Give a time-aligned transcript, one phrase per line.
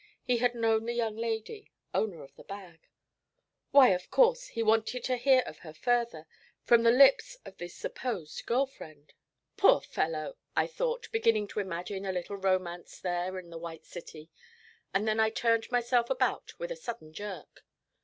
[0.23, 2.87] He had known the young lady owner of the bag.
[3.69, 6.25] Why, of course he wanted to hear of her further,
[6.63, 9.13] from the lips of this supposed girl friend.
[9.57, 14.31] 'Poor fellow!' I thought, beginning to imagine a little romance there in the White City;
[14.91, 17.63] and then I turned myself about with a sudden jerk.